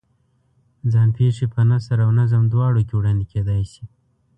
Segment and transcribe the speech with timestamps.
[0.91, 3.83] ځان پېښې په نثر او نظم دواړو کې وړاندې کېدای شي.